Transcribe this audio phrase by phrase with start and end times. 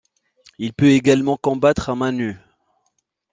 [0.57, 2.35] Il peut également combattre à mains nues.